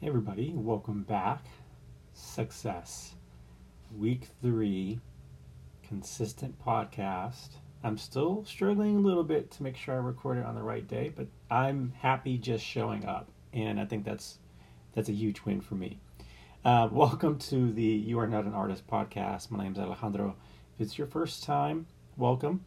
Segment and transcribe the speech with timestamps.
[0.00, 1.44] Hey everybody, welcome back.
[2.14, 3.16] Success.
[3.94, 4.98] Week three,
[5.86, 7.50] consistent podcast.
[7.84, 10.88] I'm still struggling a little bit to make sure I record it on the right
[10.88, 14.38] day, but I'm happy just showing up, and I think that's
[14.94, 15.98] that's a huge win for me.
[16.64, 19.50] Uh, welcome to the You Are Not an Artist podcast.
[19.50, 20.34] My name is Alejandro.
[20.78, 21.86] If it's your first time,
[22.16, 22.64] welcome.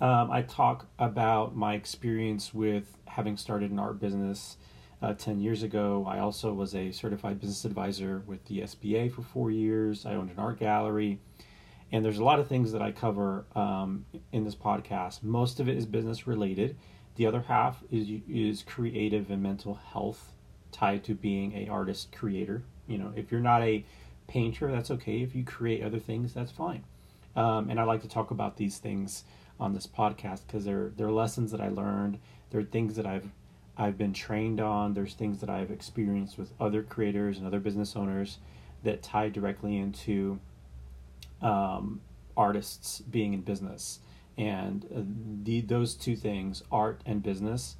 [0.00, 4.56] Um, I talk about my experience with having started an art business
[5.02, 6.06] uh, 10 years ago.
[6.08, 10.04] I also was a certified business advisor with the SBA for four years.
[10.06, 11.18] I owned an art gallery.
[11.92, 15.22] And there's a lot of things that I cover um, in this podcast.
[15.22, 16.76] Most of it is business related.
[17.16, 20.32] The other half is is creative and mental health
[20.70, 22.62] tied to being a artist creator.
[22.86, 23.84] You know, if you're not a
[24.28, 25.20] painter, that's okay.
[25.20, 26.84] If you create other things, that's fine.
[27.34, 29.24] Um, and I like to talk about these things
[29.58, 32.18] on this podcast because they're they're lessons that I learned.
[32.50, 33.28] They're things that I've
[33.76, 34.94] I've been trained on.
[34.94, 38.38] There's things that I've experienced with other creators and other business owners
[38.82, 40.40] that tie directly into
[41.42, 42.00] um,
[42.36, 44.00] artists being in business.
[44.36, 45.00] And uh,
[45.44, 47.76] the, those two things, art and business,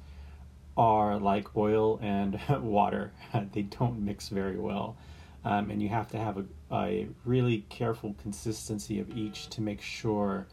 [0.77, 3.11] are like oil and water.
[3.53, 4.97] they don't mix very well.
[5.43, 9.81] Um, and you have to have a, a really careful consistency of each to make
[9.81, 10.47] sure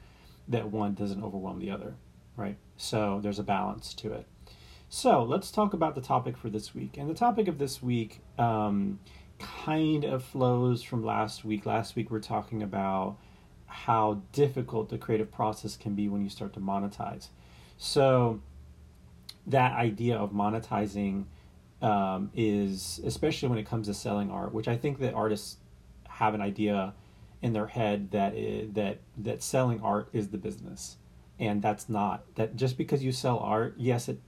[0.48, 1.94] that one doesn't overwhelm the other,
[2.36, 2.56] right?
[2.78, 4.26] So there's a balance to it.
[4.90, 6.96] So let's talk about the topic for this week.
[6.96, 8.98] And the topic of this week um,
[9.38, 11.66] kind of flows from last week.
[11.66, 13.18] Last week we're talking about
[13.66, 17.28] how difficult the creative process can be when you start to monetize.
[17.76, 18.40] So
[19.46, 21.26] that idea of monetizing
[21.82, 25.58] um, is especially when it comes to selling art, which I think that artists
[26.08, 26.94] have an idea
[27.42, 30.96] in their head that is, that that selling art is the business,
[31.38, 32.24] and that's not.
[32.34, 34.18] That just because you sell art, yes, it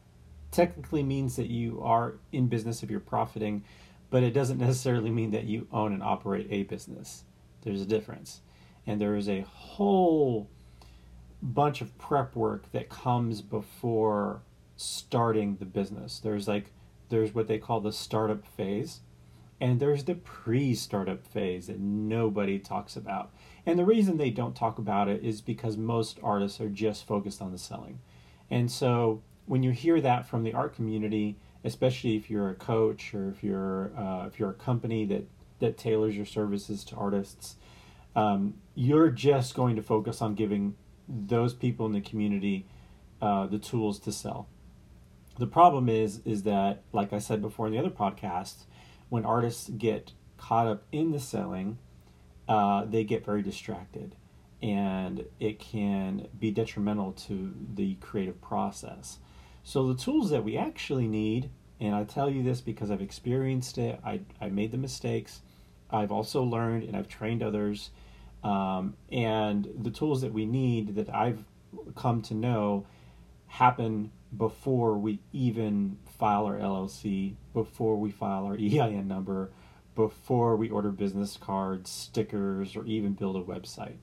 [0.50, 3.64] technically means that you are in business if you're profiting,
[4.10, 7.24] but it doesn't necessarily mean that you own and operate a business.
[7.62, 8.40] There's a difference.
[8.86, 10.48] And there is a whole
[11.42, 14.42] bunch of prep work that comes before
[14.76, 16.19] starting the business.
[16.19, 16.72] There's like
[17.08, 19.00] there's what they call the startup phase
[19.60, 23.30] and there's the pre-startup phase that nobody talks about.
[23.66, 27.42] And the reason they don't talk about it is because most artists are just focused
[27.42, 28.00] on the selling.
[28.50, 33.12] And so when you hear that from the art community, especially if you're a coach
[33.12, 35.25] or if you're uh, if you're a company that
[35.59, 37.56] that tailors your services to artists,
[38.15, 40.77] um, you're just going to focus on giving
[41.09, 42.65] those people in the community
[43.21, 44.47] uh, the tools to sell.
[45.37, 48.67] The problem is is that, like I said before in the other podcast,
[49.09, 51.77] when artists get caught up in the selling,
[52.49, 54.15] uh, they get very distracted,
[54.62, 59.19] and it can be detrimental to the creative process.
[59.62, 61.50] So the tools that we actually need,
[61.81, 65.41] and I tell you this because I've experienced it, I, I made the mistakes,
[65.91, 67.91] I've also learned and I've trained others.
[68.43, 71.44] Um, and the tools that we need that I've
[71.94, 72.87] come to know
[73.47, 79.50] happen before we even file our LLC, before we file our EIN number,
[79.94, 83.97] before we order business cards, stickers, or even build a website.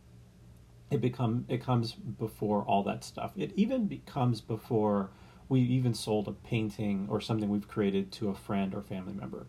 [0.91, 3.31] It become it comes before all that stuff.
[3.35, 5.09] It even becomes before
[5.49, 9.47] we even sold a painting or something we've created to a friend or family member,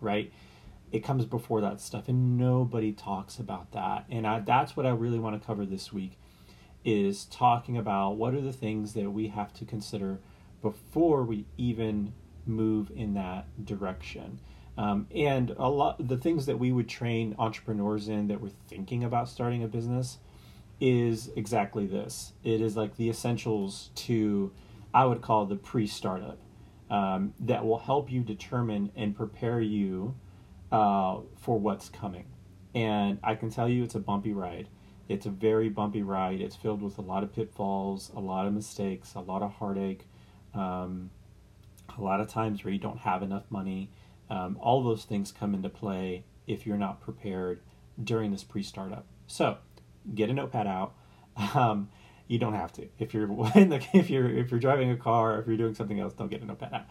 [0.00, 0.32] right?
[0.92, 4.04] It comes before that stuff, and nobody talks about that.
[4.10, 6.18] And I, that's what I really want to cover this week
[6.84, 10.18] is talking about what are the things that we have to consider
[10.62, 12.12] before we even
[12.46, 14.40] move in that direction.
[14.78, 19.04] Um, and a lot the things that we would train entrepreneurs in that were thinking
[19.04, 20.18] about starting a business
[20.80, 22.32] is exactly this.
[22.42, 24.52] It is like the essentials to
[24.92, 26.38] I would call the pre startup
[26.90, 30.16] um, that will help you determine and prepare you
[30.72, 32.26] uh, for what's coming.
[32.74, 34.68] And I can tell you it's a bumpy ride.
[35.08, 36.40] It's a very bumpy ride.
[36.40, 40.06] It's filled with a lot of pitfalls, a lot of mistakes, a lot of heartache,
[40.54, 41.10] um,
[41.98, 43.90] a lot of times where you don't have enough money.
[44.28, 47.60] Um, all those things come into play if you're not prepared
[48.02, 49.06] during this pre startup.
[49.26, 49.58] So
[50.14, 50.94] get a notepad out.
[51.54, 51.88] Um,
[52.30, 52.86] you don't have to.
[53.00, 56.14] If you're the, if you're if you're driving a car, if you're doing something else,
[56.14, 56.86] don't get a notepad out.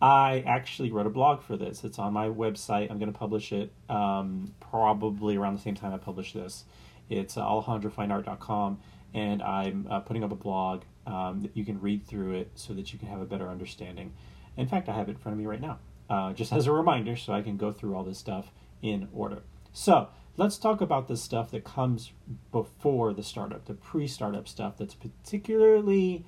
[0.00, 1.82] I actually wrote a blog for this.
[1.82, 2.90] It's on my website.
[2.90, 6.64] I'm going to publish it um, probably around the same time I publish this.
[7.08, 8.80] It's alejandrofineart.com,
[9.14, 12.72] and I'm uh, putting up a blog um, that you can read through it so
[12.74, 14.12] that you can have a better understanding.
[14.56, 16.72] In fact, I have it in front of me right now, uh, just as a
[16.72, 19.42] reminder, so I can go through all this stuff in order.
[19.72, 22.12] So let's talk about the stuff that comes
[22.50, 26.24] before the startup, the pre startup stuff that's particularly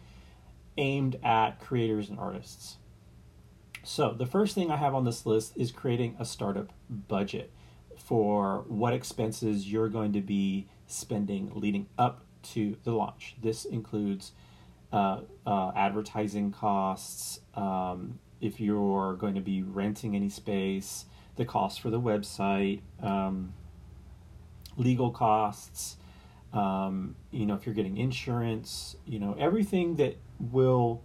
[0.76, 2.76] aimed at creators and artists.
[3.82, 7.52] So, the first thing I have on this list is creating a startup budget
[7.96, 13.36] for what expenses you're going to be spending leading up to the launch.
[13.40, 14.32] This includes
[14.92, 21.06] uh, uh, advertising costs, um, if you're going to be renting any space,
[21.36, 23.52] the cost for the website, um,
[24.76, 25.96] legal costs,
[26.52, 31.02] um, you know, if you're getting insurance, you know, everything that will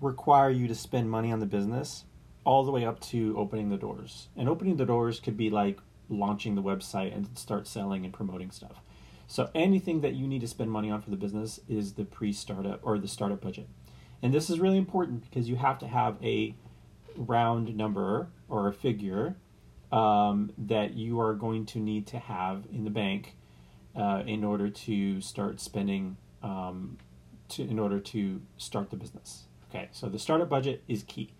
[0.00, 2.04] require you to spend money on the business
[2.44, 4.28] all the way up to opening the doors.
[4.36, 8.50] And opening the doors could be like launching the website and start selling and promoting
[8.50, 8.82] stuff.
[9.26, 12.80] So anything that you need to spend money on for the business is the pre-startup
[12.82, 13.68] or the startup budget.
[14.22, 16.54] And this is really important because you have to have a
[17.16, 19.36] round number or a figure
[19.92, 23.36] um, that you are going to need to have in the bank
[23.94, 26.98] uh, in order to start spending um,
[27.48, 29.44] to in order to start the business.
[29.70, 31.32] Okay, so the startup budget is key.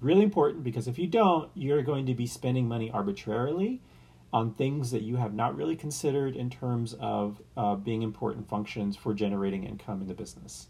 [0.00, 3.80] Really important because if you don't, you're going to be spending money arbitrarily
[4.32, 8.96] on things that you have not really considered in terms of uh, being important functions
[8.96, 10.68] for generating income in the business.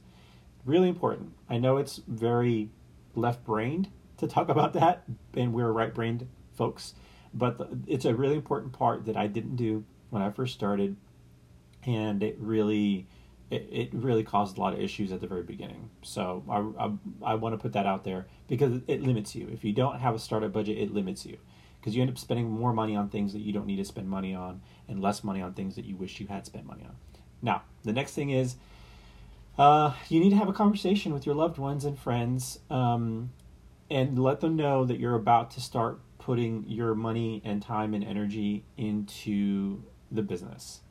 [0.65, 1.33] Really important.
[1.49, 2.71] I know it's very
[3.15, 3.89] left brained
[4.19, 5.05] to talk about that,
[5.35, 6.95] and we're right brained folks,
[7.38, 10.96] but the, it's a really important part that I didn't do when I first started,
[11.85, 13.06] and it really.
[13.50, 15.88] It, it really caused a lot of issues at the very beginning.
[16.02, 19.49] So I, I, I want to put that out there because it limits you.
[19.50, 21.38] If you don't have a startup budget, it limits you
[21.81, 24.06] because you end up spending more money on things that you don't need to spend
[24.06, 26.96] money on and less money on things that you wish you had spent money on.
[27.41, 28.56] Now, the next thing is
[29.56, 33.31] uh, you need to have a conversation with your loved ones and friends um,
[33.91, 38.05] and let them know that you're about to start putting your money and time and
[38.05, 39.83] energy into
[40.13, 40.83] the business.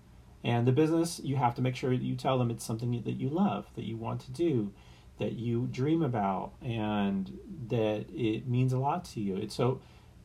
[0.44, 3.18] And the business, you have to make sure that you tell them it's something that
[3.19, 4.74] you love, that you want to do,
[5.19, 7.38] that you dream about, and
[7.68, 9.36] that it means a lot to you.
[9.36, 9.80] It's so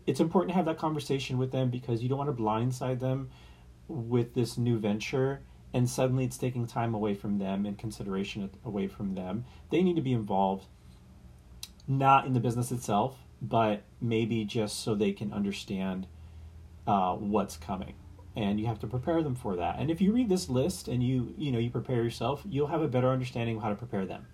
[0.06, 3.28] it's important to have that conversation with them because you don't want to blindside them
[3.88, 5.42] with this new venture
[5.74, 9.44] and suddenly it's taking time away from them and consideration away from them.
[9.68, 10.64] They need to be involved,
[11.86, 16.06] not in the business itself, but maybe just so they can understand
[16.86, 17.94] uh, what's coming.
[18.36, 19.78] And you have to prepare them for that.
[19.78, 22.80] And if you read this list and you you know you prepare yourself, you'll have
[22.80, 24.26] a better understanding of how to prepare them.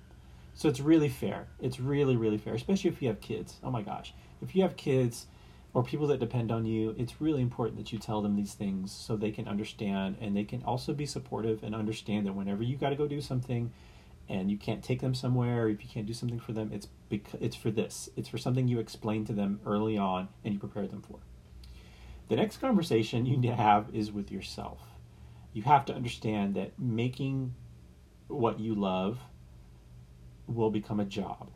[0.55, 1.49] So it's really fair.
[1.61, 3.57] It's really really fair, especially if you have kids.
[3.65, 5.27] Oh my gosh, if you have kids
[5.75, 8.93] or people that depend on you, it's really important that you tell them these things
[8.93, 12.77] so they can understand and they can also be supportive and understand that whenever you
[12.77, 13.73] got to go do something
[14.29, 17.41] and you can't take them somewhere if you can't do something for them, it's because
[17.41, 18.09] it's for this.
[18.17, 21.19] It's for something you explain to them early on and you prepare them for.
[22.29, 24.81] The next conversation you need to have is with yourself.
[25.53, 27.55] You have to understand that making
[28.27, 29.19] what you love
[30.47, 31.51] will become a job.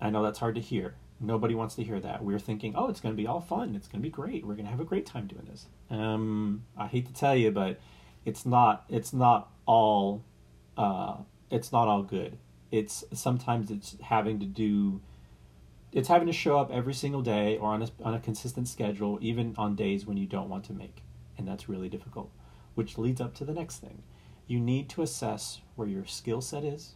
[0.00, 2.24] I know that's hard to hear Nobody wants to hear that.
[2.24, 3.76] We're thinking, oh, it's going to be all fun.
[3.76, 4.44] It's going to be great.
[4.44, 5.66] We're going to have a great time doing this.
[5.88, 7.80] Um, I hate to tell you, but
[8.24, 8.84] it's not.
[8.88, 10.24] It's not all.
[10.76, 11.16] Uh,
[11.50, 12.38] it's not all good.
[12.70, 15.00] It's sometimes it's having to do.
[15.92, 19.18] It's having to show up every single day or on a, on a consistent schedule,
[19.20, 21.02] even on days when you don't want to make,
[21.36, 22.30] and that's really difficult.
[22.74, 24.02] Which leads up to the next thing.
[24.46, 26.94] You need to assess where your skill set is,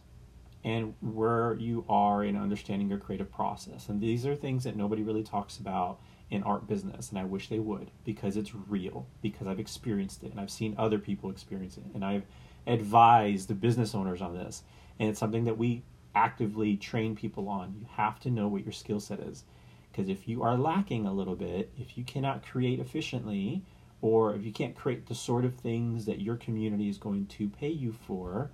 [0.63, 3.87] and where you are in understanding your creative process.
[3.87, 7.47] And these are things that nobody really talks about in art business, and I wish
[7.47, 11.77] they would because it's real, because I've experienced it and I've seen other people experience
[11.77, 12.23] it, and I've
[12.67, 14.63] advised the business owners on this.
[14.99, 15.83] And it's something that we
[16.13, 17.75] actively train people on.
[17.79, 19.43] You have to know what your skill set is.
[19.91, 23.63] Because if you are lacking a little bit, if you cannot create efficiently,
[24.01, 27.49] or if you can't create the sort of things that your community is going to
[27.49, 28.51] pay you for,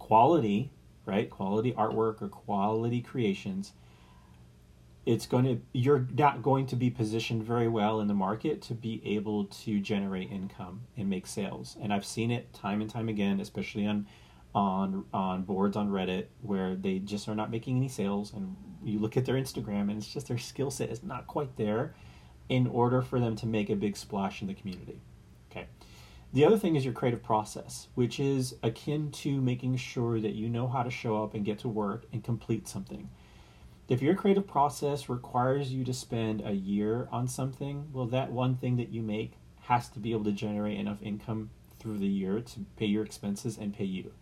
[0.00, 0.70] quality
[1.08, 1.30] right?
[1.30, 3.72] Quality artwork or quality creations.
[5.08, 8.74] It's going to you're not going to be positioned very well in the market to
[8.74, 11.78] be able to generate income and make sales.
[11.80, 14.06] And I've seen it time and time again, especially on
[14.54, 18.98] on on boards on Reddit where they just are not making any sales and you
[18.98, 21.94] look at their Instagram and it's just their skill set is not quite there
[22.50, 25.00] in order for them to make a big splash in the community.
[25.50, 25.68] Okay.
[26.34, 30.50] The other thing is your creative process, which is akin to making sure that you
[30.50, 33.08] know how to show up and get to work and complete something.
[33.88, 38.54] If your creative process requires you to spend a year on something, well, that one
[38.54, 42.40] thing that you make has to be able to generate enough income through the year
[42.40, 44.12] to pay your expenses and pay you.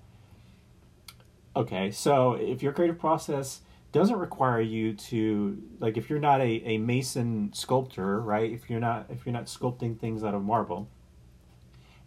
[1.57, 6.63] Okay, so if your creative process doesn't require you to like if you're not a,
[6.65, 8.53] a mason sculptor, right?
[8.53, 10.89] If you're not if you're not sculpting things out of marble,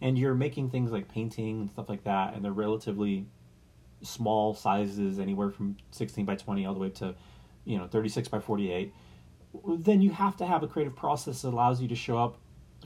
[0.00, 3.26] and you're making things like painting and stuff like that, and they're relatively
[4.02, 7.14] small sizes, anywhere from 16 by 20 all the way to
[7.64, 8.92] you know 36 by 48
[9.78, 12.38] then you have to have a creative process that allows you to show up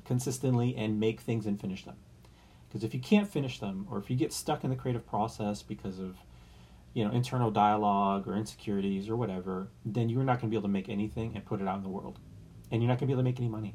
[0.05, 1.97] consistently and make things and finish them.
[2.69, 5.63] Because if you can't finish them or if you get stuck in the creative process
[5.63, 6.17] because of
[6.93, 10.69] you know internal dialogue or insecurities or whatever then you're not going to be able
[10.69, 12.19] to make anything and put it out in the world.
[12.71, 13.75] And you're not going to be able to make any money.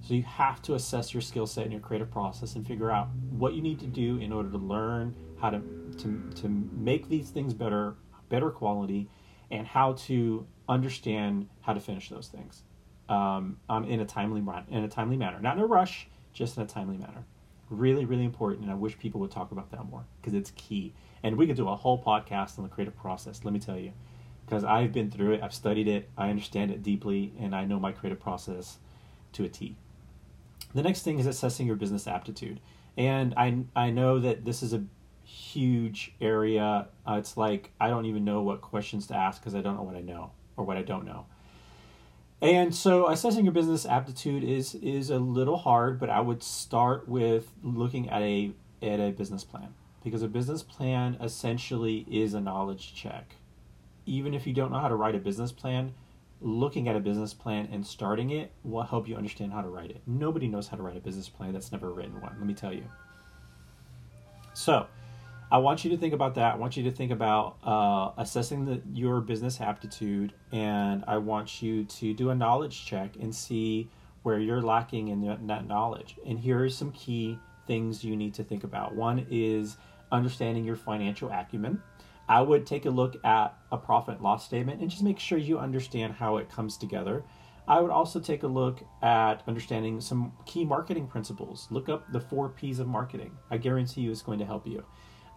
[0.00, 3.08] So you have to assess your skill set and your creative process and figure out
[3.30, 5.60] what you need to do in order to learn how to
[5.98, 7.94] to, to make these things better
[8.28, 9.08] better quality
[9.50, 12.62] and how to understand how to finish those things
[13.08, 16.62] um, um, in a timely in a timely manner, not in a rush, just in
[16.62, 17.24] a timely manner.
[17.70, 20.94] Really, really important, and I wish people would talk about that more because it's key.
[21.22, 23.44] And we could do a whole podcast on the creative process.
[23.44, 23.92] Let me tell you,
[24.46, 27.78] because I've been through it, I've studied it, I understand it deeply, and I know
[27.78, 28.78] my creative process
[29.32, 29.76] to a T.
[30.74, 32.60] The next thing is assessing your business aptitude,
[32.96, 34.84] and I I know that this is a
[35.28, 36.88] huge area.
[37.06, 39.82] Uh, it's like I don't even know what questions to ask because I don't know
[39.82, 41.26] what I know or what I don't know.
[42.40, 47.08] And so assessing your business aptitude is is a little hard, but I would start
[47.08, 52.40] with looking at a at a business plan because a business plan essentially is a
[52.40, 53.34] knowledge check.
[54.06, 55.92] Even if you don't know how to write a business plan,
[56.40, 59.90] looking at a business plan and starting it will help you understand how to write
[59.90, 60.00] it.
[60.06, 62.72] Nobody knows how to write a business plan that's never written one, let me tell
[62.72, 62.84] you.
[64.54, 64.86] So,
[65.50, 66.54] I want you to think about that.
[66.54, 71.62] I want you to think about uh, assessing the, your business aptitude, and I want
[71.62, 73.90] you to do a knowledge check and see
[74.24, 76.16] where you're lacking in that knowledge.
[76.26, 78.94] And here are some key things you need to think about.
[78.94, 79.78] One is
[80.12, 81.82] understanding your financial acumen.
[82.28, 85.58] I would take a look at a profit loss statement and just make sure you
[85.58, 87.24] understand how it comes together.
[87.66, 91.68] I would also take a look at understanding some key marketing principles.
[91.70, 93.32] Look up the four P's of marketing.
[93.50, 94.84] I guarantee you it's going to help you.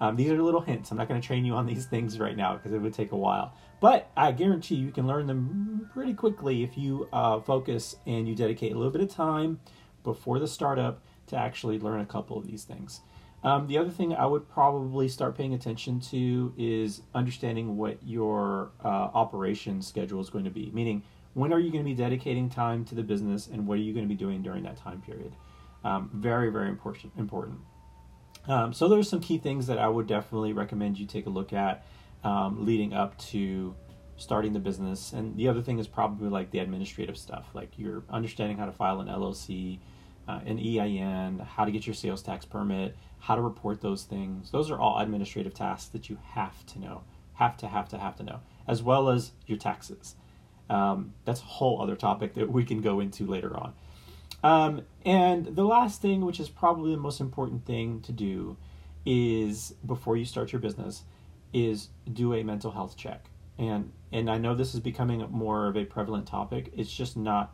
[0.01, 0.89] Um, these are little hints.
[0.89, 3.13] I'm not going to train you on these things right now because it would take
[3.13, 3.53] a while.
[3.79, 8.35] But I guarantee you can learn them pretty quickly if you uh, focus and you
[8.35, 9.59] dedicate a little bit of time
[10.03, 13.01] before the startup to actually learn a couple of these things.
[13.43, 18.71] Um, the other thing I would probably start paying attention to is understanding what your
[18.83, 20.69] uh, operation schedule is going to be.
[20.73, 21.03] Meaning,
[21.33, 23.93] when are you going to be dedicating time to the business, and what are you
[23.93, 25.33] going to be doing during that time period?
[25.83, 27.13] Um, very, very important.
[27.17, 27.57] Important.
[28.47, 31.53] Um, so there's some key things that I would definitely recommend you take a look
[31.53, 31.85] at
[32.23, 33.75] um, leading up to
[34.17, 35.13] starting the business.
[35.13, 38.71] And the other thing is probably like the administrative stuff, like you're understanding how to
[38.71, 39.79] file an LLC,
[40.27, 44.51] uh, an EIN, how to get your sales tax permit, how to report those things.
[44.51, 48.15] Those are all administrative tasks that you have to know, have to, have to, have
[48.17, 50.15] to know, as well as your taxes.
[50.69, 53.73] Um, that's a whole other topic that we can go into later on.
[54.43, 58.57] Um, and the last thing, which is probably the most important thing to do,
[59.05, 61.03] is before you start your business,
[61.53, 63.25] is do a mental health check.
[63.57, 66.71] And and I know this is becoming more of a prevalent topic.
[66.75, 67.53] It's just not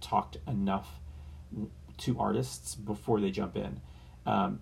[0.00, 1.00] talked enough
[1.98, 3.80] to artists before they jump in.
[4.26, 4.60] Um,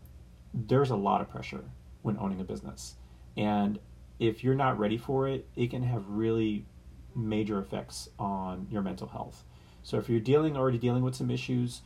[0.53, 1.65] there's a lot of pressure
[2.03, 2.97] when owning a business,
[3.37, 3.79] and
[4.19, 6.67] if you're not ready for it, it can have really
[7.15, 9.45] major effects on your mental health.
[9.83, 11.83] So if you're dealing already dealing with some issues,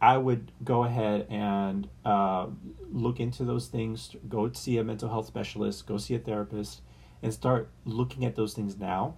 [0.00, 2.46] I would go ahead and uh,
[2.92, 4.14] look into those things.
[4.28, 5.86] Go see a mental health specialist.
[5.86, 6.82] Go see a therapist,
[7.22, 9.16] and start looking at those things now.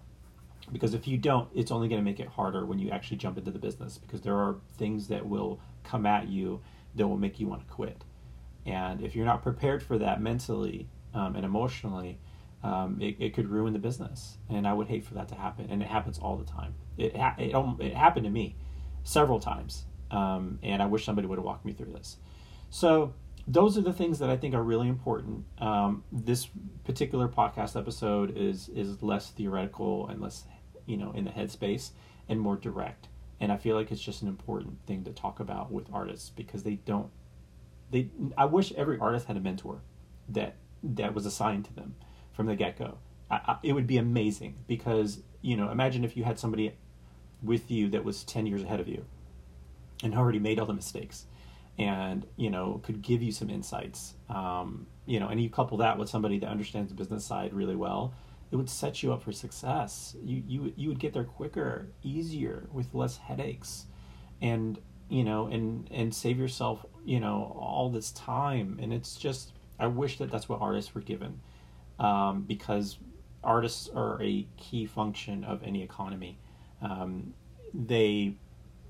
[0.73, 3.38] Because if you don't, it's only going to make it harder when you actually jump
[3.38, 3.99] into the business.
[3.99, 6.61] Because there are things that will come at you
[6.94, 8.04] that will make you want to quit.
[8.64, 12.18] And if you're not prepared for that mentally um, and emotionally,
[12.63, 14.39] um, it, it could ruin the business.
[14.49, 15.67] And I would hate for that to happen.
[15.71, 16.75] And it happens all the time.
[16.97, 18.57] It, it, it happened to me
[19.05, 19.85] several times.
[20.11, 22.17] Um, and I wish somebody would have walked me through this.
[22.71, 23.15] So,
[23.49, 25.45] those are the things that I think are really important.
[25.59, 26.49] Um, this
[26.85, 30.45] particular podcast episode is is less theoretical and less,
[30.85, 31.91] you know, in the headspace
[32.29, 33.09] and more direct.
[33.39, 36.65] And I feel like it's just an important thing to talk about with artists because
[36.65, 37.11] they don't.
[37.93, 39.83] They I wish every artist had a mentor
[40.29, 41.95] that that was assigned to them
[42.37, 42.99] from the get go.
[43.62, 46.73] it would be amazing because you know imagine if you had somebody
[47.43, 49.05] with you that was 10 years ahead of you
[50.02, 51.26] and already made all the mistakes
[51.78, 55.99] and you know could give you some insights um, you know and you couple that
[55.99, 58.14] with somebody that understands the business side really well
[58.50, 60.16] it would set you up for success.
[60.23, 63.87] You you you would get there quicker easier with less headaches
[64.40, 64.78] and
[65.09, 68.78] you know and and save yourself you know all this time.
[68.81, 71.40] And it's just i wish that that's what artists were given
[71.99, 72.99] um, because
[73.43, 76.38] artists are a key function of any economy.
[76.83, 77.35] Um,
[77.73, 78.35] they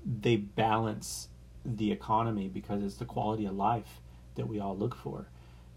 [0.05, 1.29] they balance
[1.65, 4.01] the economy because it's the quality of life
[4.35, 5.27] that we all look for.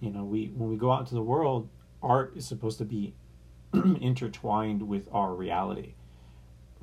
[0.01, 1.69] You know, we when we go out into the world,
[2.03, 3.15] art is supposed to be
[3.73, 5.95] intertwined with our reality.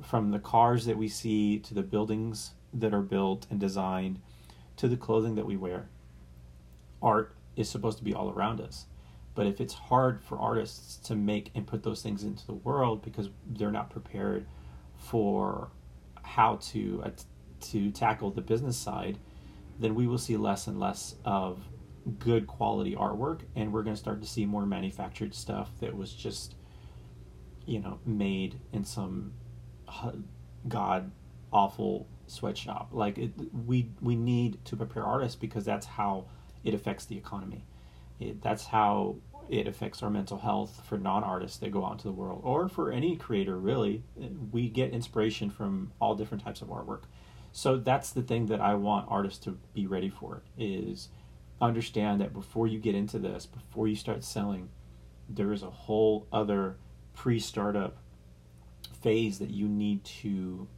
[0.02, 4.20] From the cars that we see to the buildings that are built and designed
[4.76, 5.88] to the clothing that we wear,
[7.02, 8.86] art is supposed to be all around us.
[9.38, 13.02] But if it's hard for artists to make and put those things into the world
[13.02, 14.48] because they're not prepared
[14.96, 15.70] for
[16.24, 17.10] how to uh,
[17.70, 19.16] to tackle the business side,
[19.78, 21.60] then we will see less and less of
[22.18, 26.12] good quality artwork, and we're going to start to see more manufactured stuff that was
[26.12, 26.56] just,
[27.64, 29.34] you know, made in some
[30.66, 31.12] god
[31.52, 32.88] awful sweatshop.
[32.90, 33.30] Like it,
[33.68, 36.24] we we need to prepare artists because that's how
[36.64, 37.64] it affects the economy.
[38.20, 39.16] It, that's how
[39.48, 42.92] it affects our mental health for non-artists that go out into the world or for
[42.92, 44.02] any creator really.
[44.52, 47.04] We get inspiration from all different types of artwork.
[47.52, 51.08] So that's the thing that i want artists to be ready for is
[51.60, 54.68] understand that before you get into this before you start selling
[55.28, 56.76] there is a whole other
[57.14, 57.96] pre-startup
[59.02, 60.68] phase that you need to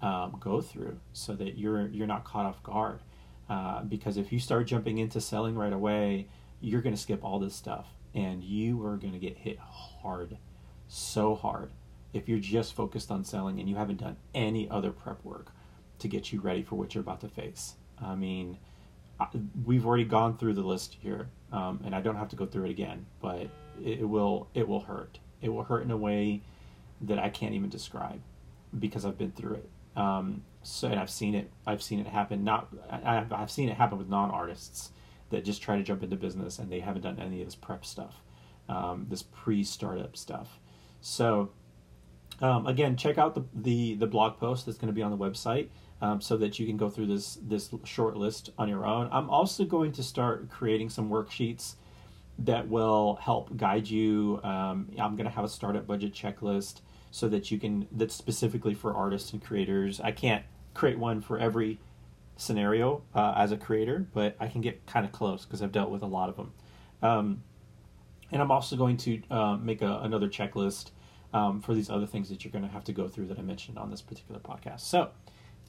[0.00, 3.00] um, go through so that you're you're not caught off guard.
[3.48, 6.28] Uh, because if you start jumping into selling right away
[6.62, 10.38] you're going to skip all this stuff and you are going to get hit hard,
[10.86, 11.70] so hard,
[12.12, 15.52] if you're just focused on selling and you haven't done any other prep work
[15.98, 17.74] to get you ready for what you're about to face.
[18.00, 18.58] I mean,
[19.64, 22.66] we've already gone through the list here, um, and I don't have to go through
[22.66, 23.48] it again, but
[23.82, 25.18] it will it will hurt.
[25.40, 26.42] It will hurt in a way
[27.02, 28.20] that I can't even describe
[28.78, 29.70] because I've been through it.
[29.96, 31.50] Um, so and I've seen it.
[31.66, 32.44] I've seen it happen.
[32.44, 34.90] Not I, I've seen it happen with non artists
[35.32, 37.84] that just try to jump into business and they haven't done any of this prep
[37.84, 38.22] stuff,
[38.68, 40.60] um, this pre-startup stuff.
[41.00, 41.50] So
[42.40, 45.16] um, again, check out the, the, the blog post that's going to be on the
[45.16, 45.68] website
[46.00, 49.08] um, so that you can go through this this short list on your own.
[49.12, 51.76] I'm also going to start creating some worksheets
[52.40, 54.40] that will help guide you.
[54.42, 58.74] Um, I'm going to have a startup budget checklist so that you can that's specifically
[58.74, 60.00] for artists and creators.
[60.00, 61.78] I can't create one for every
[62.36, 65.90] scenario uh, as a creator, but I can get kind of close because I've dealt
[65.90, 66.52] with a lot of them.
[67.02, 67.42] Um,
[68.30, 70.90] and I'm also going to uh, make a, another checklist
[71.34, 73.42] um, for these other things that you're going to have to go through that I
[73.42, 74.80] mentioned on this particular podcast.
[74.80, 75.10] So,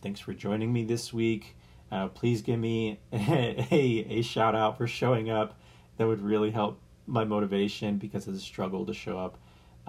[0.01, 1.55] thanks for joining me this week.
[1.91, 5.59] Uh, please give me a, a, a, shout out for showing up.
[5.97, 9.37] That would really help my motivation because it's a struggle to show up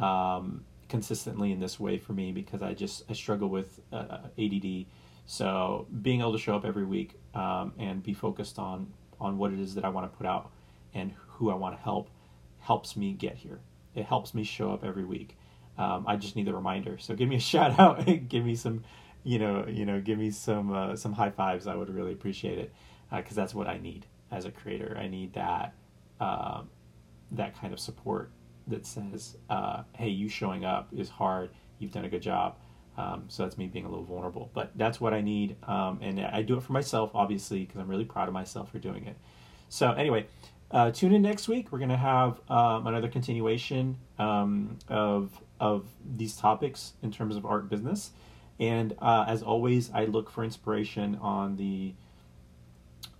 [0.02, 4.86] um, consistently in this way for me because I just I struggle with uh, ADD
[5.26, 9.52] so being able to show up every week um, and be focused on on what
[9.52, 10.50] it is that I want to put out
[10.92, 12.10] and who I want to help
[12.58, 13.60] helps me get here.
[13.94, 15.36] It helps me show up every week.
[15.78, 16.98] Um, I just need the reminder.
[16.98, 18.84] So give me a shout out, give me some,
[19.22, 21.66] you know, you know, give me some uh, some high fives.
[21.66, 22.72] I would really appreciate it
[23.10, 24.96] because uh, that's what I need as a creator.
[25.00, 25.74] I need that
[26.20, 26.62] uh,
[27.32, 28.30] that kind of support
[28.66, 31.50] that says, uh, "Hey, you showing up is hard.
[31.78, 32.56] You've done a good job."
[32.96, 36.20] Um, so that's me being a little vulnerable, but that's what I need, um, and
[36.20, 39.16] I do it for myself, obviously, because I'm really proud of myself for doing it.
[39.68, 40.26] So anyway,
[40.70, 41.72] uh, tune in next week.
[41.72, 47.44] We're going to have um, another continuation um, of of these topics in terms of
[47.44, 48.10] art business,
[48.60, 51.94] and uh, as always, I look for inspiration on the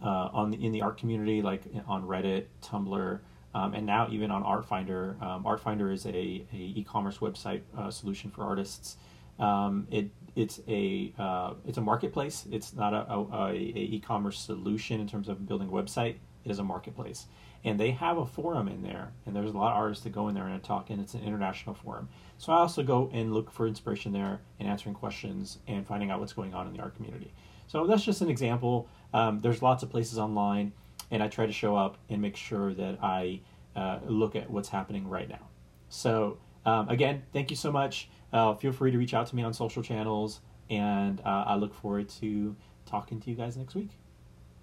[0.03, 3.21] uh, on the in the art community, like on Reddit, Tumblr.
[3.57, 5.23] Um, and now even on Artfinder.
[5.23, 8.97] Um, Artfinder is a, a e-commerce website uh, solution for artists
[9.39, 12.47] um, it it's a uh, it's a marketplace.
[12.51, 16.17] It's not a, e-commerce solution in terms of building a website.
[16.45, 17.27] It is a marketplace,
[17.65, 19.13] and they have a forum in there.
[19.25, 21.23] And there's a lot of artists that go in there and talk, and it's an
[21.23, 22.09] international forum.
[22.39, 26.21] So I also go and look for inspiration there and answering questions and finding out
[26.21, 27.33] what's going on in the art community.
[27.67, 28.89] So that's just an example.
[29.15, 30.73] Um, there's lots of places online,
[31.11, 33.41] and I try to show up and make sure that I
[33.77, 35.49] uh, look at what's happening right now.
[35.89, 38.09] So um, again, thank you so much.
[38.35, 41.73] Uh, feel free to reach out to me on social channels, and uh, I look
[41.73, 43.91] forward to talking to you guys next week.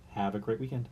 [0.09, 0.89] Have a great weekend.